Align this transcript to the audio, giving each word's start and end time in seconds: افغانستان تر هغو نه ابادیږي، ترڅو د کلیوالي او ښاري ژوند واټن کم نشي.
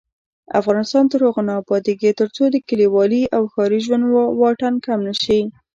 افغانستان 0.59 1.03
تر 1.11 1.19
هغو 1.27 1.41
نه 1.47 1.53
ابادیږي، 1.61 2.11
ترڅو 2.19 2.43
د 2.49 2.55
کلیوالي 2.69 3.23
او 3.35 3.43
ښاري 3.53 3.79
ژوند 3.85 4.03
واټن 4.41 4.73
کم 4.85 4.99
نشي. 5.07 5.41